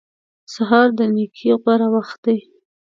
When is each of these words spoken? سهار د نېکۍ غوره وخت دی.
سهار 0.53 0.87
د 0.99 0.99
نېکۍ 1.15 1.51
غوره 1.61 1.87
وخت 1.95 2.17
دی. 2.25 2.37